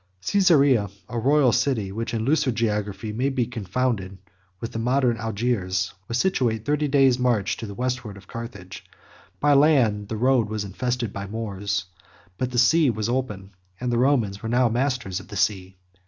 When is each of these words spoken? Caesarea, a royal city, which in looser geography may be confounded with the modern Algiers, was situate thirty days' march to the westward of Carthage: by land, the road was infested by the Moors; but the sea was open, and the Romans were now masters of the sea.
Caesarea, 0.25 0.89
a 1.09 1.19
royal 1.19 1.51
city, 1.51 1.91
which 1.91 2.11
in 2.11 2.25
looser 2.25 2.51
geography 2.51 3.13
may 3.13 3.29
be 3.29 3.45
confounded 3.45 4.17
with 4.59 4.71
the 4.71 4.79
modern 4.79 5.15
Algiers, 5.17 5.93
was 6.07 6.17
situate 6.17 6.65
thirty 6.65 6.87
days' 6.87 7.19
march 7.19 7.55
to 7.55 7.67
the 7.67 7.75
westward 7.75 8.17
of 8.17 8.25
Carthage: 8.25 8.83
by 9.39 9.53
land, 9.53 10.07
the 10.07 10.17
road 10.17 10.49
was 10.49 10.63
infested 10.63 11.13
by 11.13 11.27
the 11.27 11.31
Moors; 11.31 11.85
but 12.39 12.49
the 12.49 12.57
sea 12.57 12.89
was 12.89 13.09
open, 13.09 13.51
and 13.79 13.91
the 13.91 13.99
Romans 13.99 14.41
were 14.41 14.49
now 14.49 14.67
masters 14.69 15.19
of 15.19 15.27
the 15.27 15.37
sea. 15.37 15.77